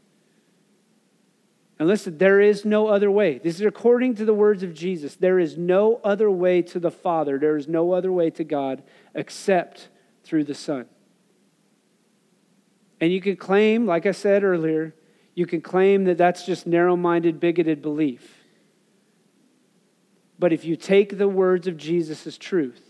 [1.79, 3.39] And listen, there is no other way.
[3.39, 5.15] This is according to the words of Jesus.
[5.15, 7.39] There is no other way to the Father.
[7.39, 8.83] There is no other way to God
[9.15, 9.87] except
[10.23, 10.85] through the Son.
[13.01, 14.95] And you can claim, like I said earlier,
[15.35, 18.45] you can claim that that's just narrow minded, bigoted belief.
[20.39, 22.81] But if you take the words of Jesus as truth,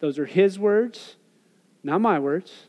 [0.00, 1.16] those are his words,
[1.82, 2.66] not my words.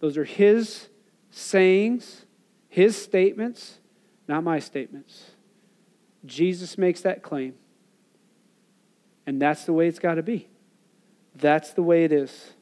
[0.00, 0.88] Those are his
[1.30, 2.26] sayings,
[2.68, 3.78] his statements
[4.28, 5.30] not my statements.
[6.24, 7.54] Jesus makes that claim.
[9.26, 10.48] And that's the way it's got to be.
[11.34, 12.52] That's the way it is.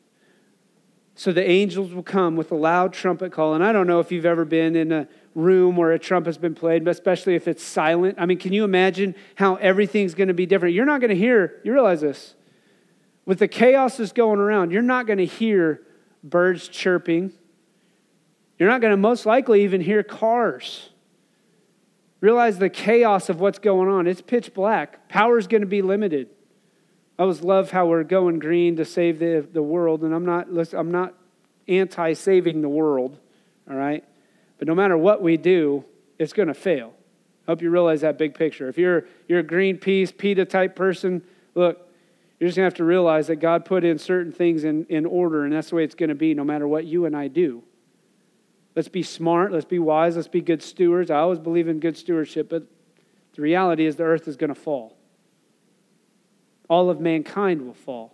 [1.16, 3.55] So the angels will come with a loud trumpet call.
[3.55, 6.55] And I don't know if you've ever been in a room where a trumpet's been
[6.55, 8.16] played, but especially if it's silent.
[8.18, 10.74] I mean, can you imagine how everything's going to be different?
[10.74, 12.35] You're not going to hear, you realize this,
[13.27, 15.83] with the chaos that's going around, you're not going to hear
[16.22, 17.33] birds chirping.
[18.59, 20.90] You're not going to most likely even hear cars.
[22.20, 24.07] Realize the chaos of what's going on.
[24.07, 25.09] It's pitch black.
[25.09, 26.29] Power is going to be limited.
[27.18, 30.48] I always love how we're going green to save the, the world, and I'm not,
[30.72, 31.14] I'm not
[31.68, 33.18] anti saving the world,
[33.70, 34.05] all right?
[34.59, 35.85] But no matter what we do,
[36.18, 36.92] it's going to fail.
[37.46, 38.68] I hope you realize that big picture.
[38.68, 41.22] If you're, you're a Greenpeace, PETA type person,
[41.55, 41.88] look,
[42.40, 45.07] you're just going to have to realize that God put in certain things in, in
[45.07, 47.29] order, and that's the way it's going to be no matter what you and I
[47.29, 47.62] do.
[48.74, 49.53] Let's be smart.
[49.53, 50.16] Let's be wise.
[50.16, 51.11] Let's be good stewards.
[51.11, 52.64] I always believe in good stewardship, but
[53.35, 54.96] the reality is the earth is going to fall.
[56.68, 58.12] All of mankind will fall.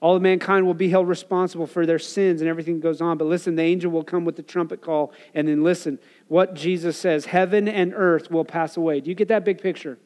[0.00, 3.18] All of mankind will be held responsible for their sins and everything goes on.
[3.18, 6.96] But listen, the angel will come with the trumpet call, and then listen what Jesus
[6.96, 9.00] says heaven and earth will pass away.
[9.00, 9.98] Do you get that big picture?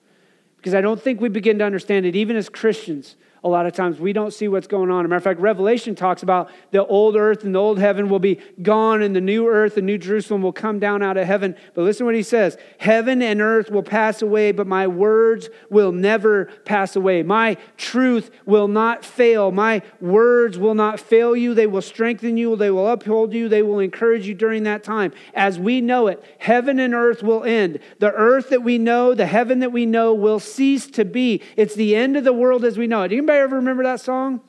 [0.58, 3.72] Because I don't think we begin to understand it, even as Christians a lot of
[3.72, 5.04] times we don't see what's going on.
[5.04, 8.08] As a matter of fact, Revelation talks about the old earth and the old heaven
[8.08, 11.28] will be gone, and the new earth and new Jerusalem will come down out of
[11.28, 11.54] heaven.
[11.74, 15.48] But listen to what he says Heaven and earth will pass away, but my words
[15.70, 17.22] will never pass away.
[17.22, 19.52] My truth will not fail.
[19.52, 21.54] My words will not fail you.
[21.54, 25.12] They will strengthen you, they will uphold you, they will encourage you during that time.
[25.34, 27.78] As we know it, heaven and earth will end.
[28.00, 31.42] The earth that we know, the heaven that we know will cease to be.
[31.56, 33.12] It's the end of the world as we know it.
[33.12, 34.40] Anybody ever remember that song?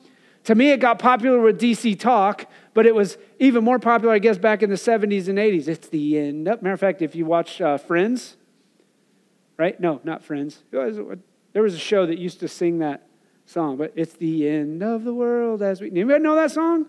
[0.44, 4.18] To me, it got popular with DC Talk, but it was even more popular, I
[4.18, 5.68] guess, back in the 70s and 80s.
[5.68, 6.44] It's the end.
[6.44, 8.36] Matter of fact, if you watch uh, Friends,
[9.56, 9.78] right?
[9.78, 10.62] No, not Friends.
[10.70, 13.06] There was a show that used to sing that
[13.44, 15.90] song, but it's the end of the world as we.
[15.90, 16.86] Anybody know that song?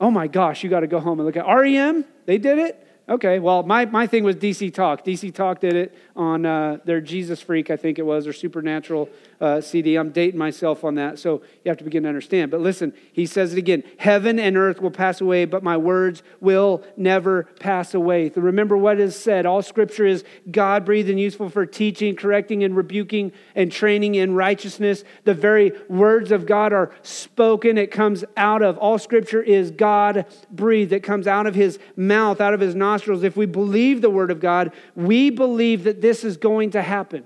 [0.00, 2.04] Oh my gosh, you got to go home and look at REM.
[2.26, 2.86] They did it.
[3.08, 5.04] Okay, well, my, my thing was DC Talk.
[5.04, 9.08] DC Talk did it on uh, their Jesus Freak, I think it was, or Supernatural
[9.42, 9.96] uh, CD.
[9.96, 12.52] I'm dating myself on that, so you have to begin to understand.
[12.52, 16.22] But listen, he says it again Heaven and earth will pass away, but my words
[16.40, 18.30] will never pass away.
[18.36, 19.44] Remember what is said.
[19.44, 24.34] All scripture is God breathed and useful for teaching, correcting, and rebuking and training in
[24.34, 25.02] righteousness.
[25.24, 27.76] The very words of God are spoken.
[27.78, 30.92] It comes out of, all scripture is God breathed.
[30.92, 33.24] It comes out of his mouth, out of his nostrils.
[33.24, 37.24] If we believe the word of God, we believe that this is going to happen.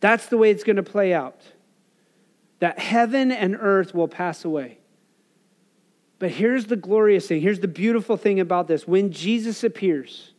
[0.00, 1.40] That's the way it's going to play out.
[2.60, 4.78] That heaven and earth will pass away.
[6.18, 7.40] But here's the glorious thing.
[7.40, 8.88] Here's the beautiful thing about this.
[8.88, 10.32] When Jesus appears,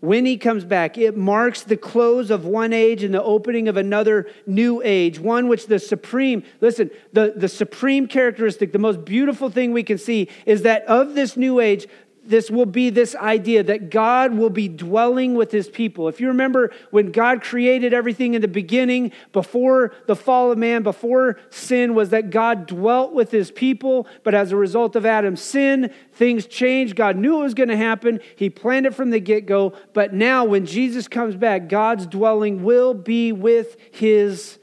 [0.00, 3.76] when he comes back, it marks the close of one age and the opening of
[3.76, 9.50] another new age, one which the supreme, listen, the, the supreme characteristic, the most beautiful
[9.50, 11.86] thing we can see is that of this new age,
[12.30, 16.08] this will be this idea that God will be dwelling with his people.
[16.08, 20.82] If you remember when God created everything in the beginning, before the fall of man,
[20.82, 24.06] before sin, was that God dwelt with his people.
[24.22, 26.96] But as a result of Adam's sin, things changed.
[26.96, 28.20] God knew it was going to happen.
[28.36, 29.74] He planned it from the get go.
[29.92, 34.58] But now, when Jesus comes back, God's dwelling will be with his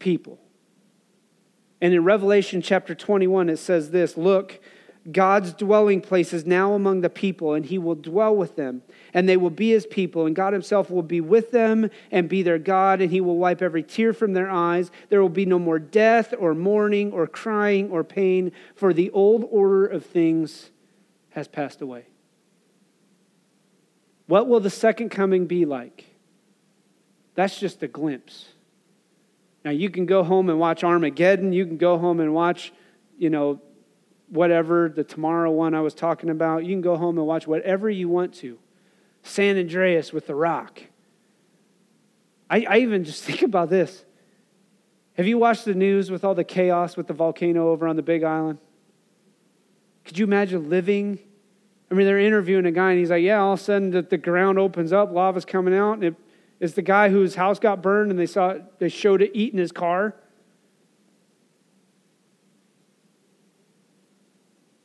[0.00, 0.40] people.
[1.80, 4.60] And in Revelation chapter 21, it says this Look,
[5.10, 8.82] God's dwelling place is now among the people, and he will dwell with them,
[9.12, 12.42] and they will be his people, and God himself will be with them and be
[12.42, 14.92] their God, and he will wipe every tear from their eyes.
[15.08, 19.44] There will be no more death, or mourning, or crying, or pain, for the old
[19.50, 20.70] order of things
[21.30, 22.06] has passed away.
[24.26, 26.04] What will the second coming be like?
[27.34, 28.46] That's just a glimpse.
[29.64, 32.72] Now, you can go home and watch Armageddon, you can go home and watch,
[33.18, 33.60] you know,
[34.32, 36.64] whatever, the tomorrow one I was talking about.
[36.64, 38.58] You can go home and watch whatever you want to.
[39.22, 40.80] San Andreas with The Rock.
[42.48, 44.04] I, I even just think about this.
[45.18, 48.02] Have you watched the news with all the chaos with the volcano over on the
[48.02, 48.58] Big Island?
[50.06, 51.18] Could you imagine living?
[51.90, 54.00] I mean, they're interviewing a guy, and he's like, "Yeah, all of a sudden the,
[54.00, 56.14] the ground opens up, lava's coming out, and it,
[56.58, 59.72] it's the guy whose house got burned, and they saw they showed it eating his
[59.72, 60.16] car."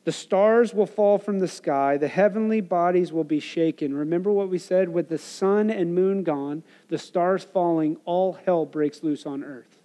[0.08, 3.94] The stars will fall from the sky, the heavenly bodies will be shaken.
[3.94, 4.88] Remember what we said?
[4.88, 9.82] With the sun and moon gone, the stars falling, all hell breaks loose on earth.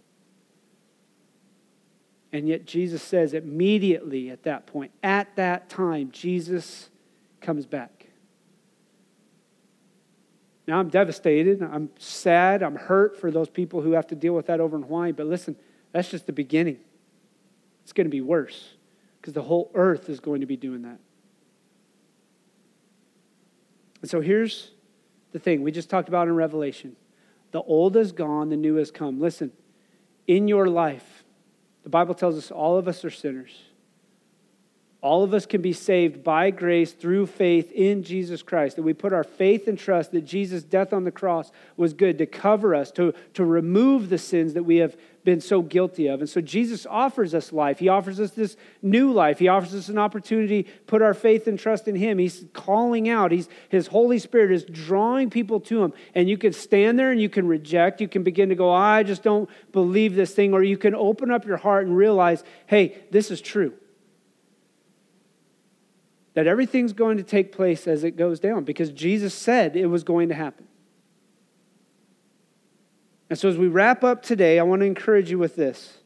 [2.31, 6.89] And yet Jesus says immediately at that point, at that time, Jesus
[7.41, 8.05] comes back.
[10.69, 11.61] Now I'm devastated.
[11.61, 12.63] I'm sad.
[12.63, 15.11] I'm hurt for those people who have to deal with that over in Hawaii.
[15.11, 15.57] But listen,
[15.91, 16.79] that's just the beginning.
[17.83, 18.75] It's going to be worse
[19.23, 20.99] because the whole earth is going to be doing that.
[24.01, 24.71] And so here's
[25.31, 26.97] the thing we just talked about in Revelation
[27.51, 29.21] the old is gone, the new has come.
[29.21, 29.53] Listen,
[30.27, 31.23] in your life,
[31.83, 33.61] the Bible tells us all of us are sinners.
[35.03, 38.77] All of us can be saved by grace through faith in Jesus Christ.
[38.77, 42.19] That we put our faith and trust that Jesus' death on the cross was good
[42.19, 44.95] to cover us, to, to remove the sins that we have
[45.25, 46.21] been so guilty of.
[46.21, 47.79] And so Jesus offers us life.
[47.79, 49.39] He offers us this new life.
[49.39, 52.17] He offers us an opportunity put our faith and trust in Him.
[52.17, 53.33] He's calling out.
[53.33, 55.91] He's, his Holy Spirit is drawing people to Him.
[56.15, 57.99] And you can stand there and you can reject.
[57.99, 60.53] You can begin to go, I just don't believe this thing.
[60.53, 63.73] Or you can open up your heart and realize, hey, this is true
[66.33, 70.03] that everything's going to take place as it goes down because Jesus said it was
[70.03, 70.67] going to happen.
[73.29, 75.97] And so, as we wrap up today, I want to encourage you with this.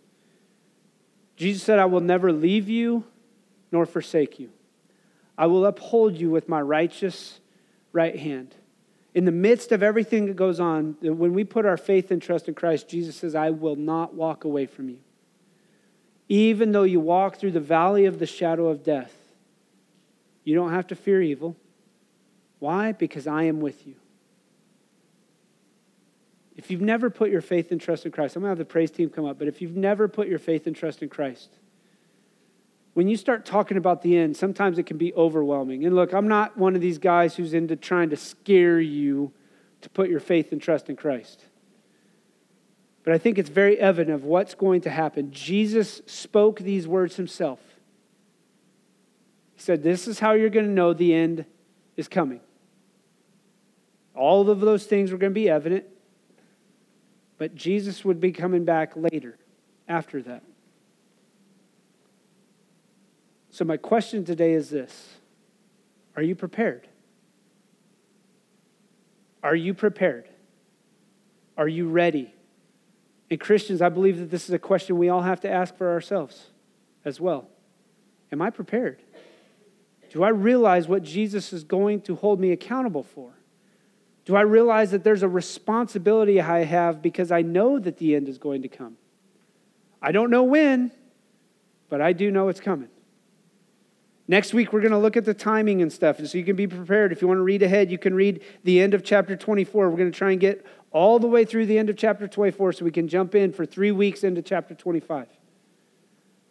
[1.36, 3.04] Jesus said, I will never leave you
[3.72, 4.50] nor forsake you.
[5.38, 7.40] I will uphold you with my righteous
[7.92, 8.56] right hand.
[9.14, 12.48] In the midst of everything that goes on, when we put our faith and trust
[12.48, 15.00] in Christ, Jesus says, I will not walk away from you.
[16.30, 19.14] Even though you walk through the valley of the shadow of death,
[20.48, 21.58] you don't have to fear evil.
[22.60, 22.94] Why?
[22.94, 23.96] Because I am with you.
[26.56, 28.64] If you've never put your faith and trust in Christ, I'm going to have the
[28.64, 31.50] praise team come up, but if you've never put your faith and trust in Christ,
[32.94, 35.86] when you start talking about the end, sometimes it can be overwhelming.
[35.86, 39.34] And look, I'm not one of these guys who's into trying to scare you
[39.82, 41.44] to put your faith and trust in Christ.
[43.04, 45.30] But I think it's very evident of what's going to happen.
[45.30, 47.60] Jesus spoke these words himself.
[49.58, 51.46] He said, This is how you're going to know the end
[51.98, 52.40] is coming.
[54.16, 55.86] All of those things were going to be evident,
[57.40, 59.38] but Jesus would be coming back later,
[59.88, 60.44] after that.
[63.50, 65.16] So, my question today is this
[66.16, 66.88] Are you prepared?
[69.42, 70.30] Are you prepared?
[71.58, 72.32] Are you ready?
[73.32, 75.92] And, Christians, I believe that this is a question we all have to ask for
[75.92, 76.52] ourselves
[77.04, 77.50] as well.
[78.32, 79.02] Am I prepared?
[80.18, 83.30] Do I realize what Jesus is going to hold me accountable for?
[84.26, 88.28] Do I realize that there's a responsibility I have because I know that the end
[88.28, 88.98] is going to come?
[90.02, 90.92] I don't know when,
[91.88, 92.90] but I do know it's coming.
[94.28, 96.56] Next week, we're going to look at the timing and stuff, And so you can
[96.56, 97.12] be prepared.
[97.12, 99.88] If you want to read ahead, you can read the end of chapter 24.
[99.88, 102.74] We're going to try and get all the way through the end of chapter 24
[102.74, 105.28] so we can jump in for three weeks into chapter 25.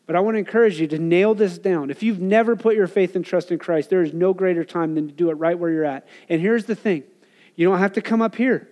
[0.06, 1.90] But I want to encourage you to nail this down.
[1.90, 4.94] If you've never put your faith and trust in Christ, there is no greater time
[4.94, 6.06] than to do it right where you're at.
[6.28, 7.02] And here's the thing
[7.56, 8.68] you don't have to come up here.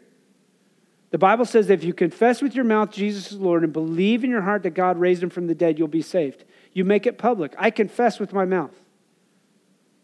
[1.11, 4.25] The Bible says that if you confess with your mouth Jesus is Lord and believe
[4.25, 6.45] in your heart that God raised him from the dead, you'll be saved.
[6.73, 7.55] You make it public.
[7.57, 8.75] I confess with my mouth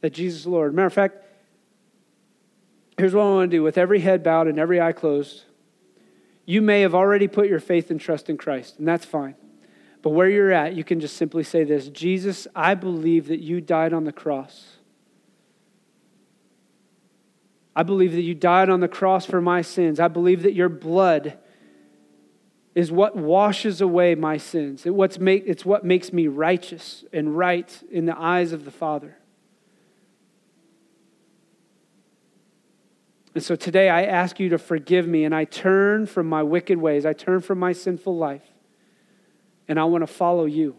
[0.01, 0.75] that Jesus is Lord.
[0.75, 1.17] Matter of fact,
[2.97, 5.43] here's what I want to do with every head bowed and every eye closed.
[6.45, 9.35] You may have already put your faith and trust in Christ, and that's fine.
[10.03, 13.61] But where you're at, you can just simply say this Jesus, I believe that you
[13.61, 14.77] died on the cross.
[17.77, 20.01] I believe that you died on the cross for my sins.
[20.01, 21.39] I believe that your blood
[22.75, 24.85] is what washes away my sins.
[24.85, 29.17] It's what makes me righteous and right in the eyes of the Father.
[33.35, 36.79] And so today I ask you to forgive me and I turn from my wicked
[36.79, 37.07] ways.
[37.07, 38.43] I turn from my sinful life
[39.71, 40.77] and I want to follow you.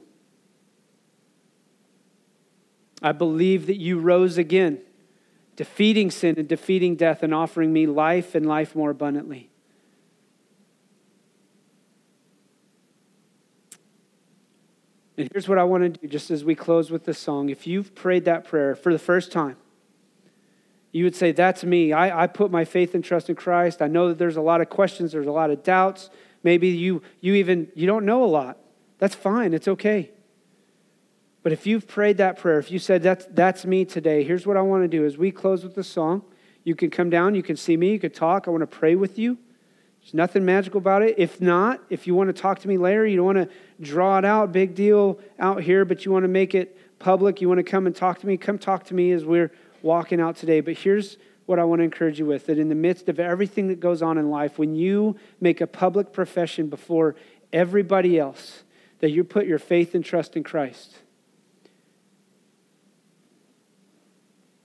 [3.01, 4.79] I believe that you rose again,
[5.55, 9.49] defeating sin and defeating death and offering me life and life more abundantly.
[15.17, 17.49] And here's what I want to do just as we close with this song.
[17.49, 19.55] If you've prayed that prayer for the first time,
[20.91, 21.93] you would say, That's me.
[21.93, 23.81] I, I put my faith and trust in Christ.
[23.81, 26.09] I know that there's a lot of questions, there's a lot of doubts.
[26.43, 28.57] Maybe you, you even you don't know a lot.
[29.01, 29.55] That's fine.
[29.55, 30.11] It's okay.
[31.41, 34.57] But if you've prayed that prayer, if you said that's, that's me today, here's what
[34.57, 36.21] I want to do as we close with the song.
[36.63, 38.47] You can come down, you can see me, you can talk.
[38.47, 39.39] I want to pray with you.
[40.01, 41.15] There's nothing magical about it.
[41.17, 43.49] If not, if you want to talk to me later, you don't want to
[43.83, 47.49] draw it out, big deal out here, but you want to make it public, you
[47.49, 50.35] want to come and talk to me, come talk to me as we're walking out
[50.35, 50.61] today.
[50.61, 53.67] But here's what I want to encourage you with that in the midst of everything
[53.69, 57.15] that goes on in life, when you make a public profession before
[57.51, 58.61] everybody else
[59.01, 60.95] that you put your faith and trust in Christ,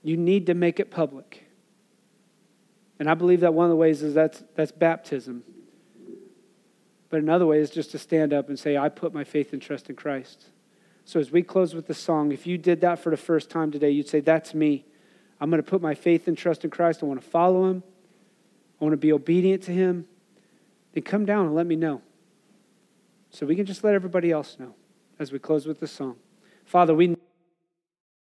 [0.03, 1.43] you need to make it public.
[2.99, 5.43] And I believe that one of the ways is that's, that's baptism.
[7.09, 9.61] But another way is just to stand up and say, I put my faith and
[9.61, 10.45] trust in Christ.
[11.05, 13.71] So as we close with the song, if you did that for the first time
[13.71, 14.85] today, you'd say, That's me.
[15.39, 17.01] I'm going to put my faith and trust in Christ.
[17.01, 17.83] I want to follow him.
[18.81, 20.05] I want to be obedient to him.
[20.93, 22.01] Then come down and let me know.
[23.29, 24.75] So we can just let everybody else know
[25.19, 26.17] as we close with the song.
[26.65, 27.17] Father, we